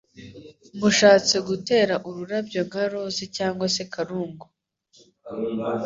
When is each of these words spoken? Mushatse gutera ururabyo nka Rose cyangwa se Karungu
Mushatse 0.79 1.35
gutera 1.47 1.95
ururabyo 2.07 2.61
nka 2.67 2.83
Rose 2.93 3.23
cyangwa 3.37 3.65
se 3.75 3.83
Karungu 3.93 4.45